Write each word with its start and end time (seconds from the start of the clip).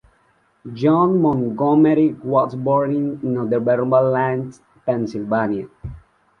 John 0.73 1.21
Montgomery 1.21 2.13
was 2.23 2.55
born 2.55 2.89
in 2.95 3.19
Northumberland, 3.21 4.59
Pennsylvania. 4.83 5.67